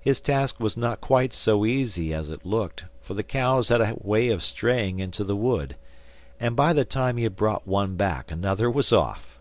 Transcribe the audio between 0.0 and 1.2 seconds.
His task was not